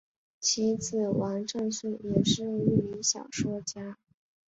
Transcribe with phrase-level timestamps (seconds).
[0.39, 3.99] 其子王震绪也是一名小说家。